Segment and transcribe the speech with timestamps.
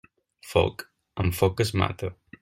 [0.53, 0.85] Foc,
[1.25, 2.11] amb foc es mata.